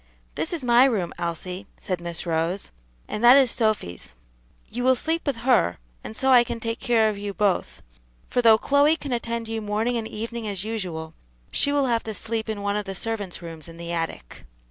[0.33, 2.71] "This is my room, Elsie," said Miss Rose,
[3.07, 4.15] "and that is Sophy's.
[4.67, 7.83] You will sleep with her, and so I can take care of you both,
[8.27, 11.13] for though Chloe can attend you morning and evening as usual,
[11.51, 14.43] she will have to sleep in one of the servants' rooms in the attic."